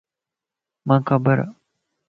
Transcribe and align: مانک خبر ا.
مانک 0.87 1.03
خبر 1.09 1.37
ا. 1.45 1.47